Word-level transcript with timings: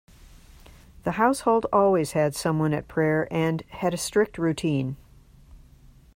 The 1.03 1.11
household 1.11 1.67
always 1.71 2.13
had 2.13 2.33
someone 2.33 2.73
at 2.73 2.87
prayer 2.87 3.27
and 3.29 3.61
had 3.69 3.93
a 3.93 3.97
strict 3.97 4.39
routine. 4.39 4.97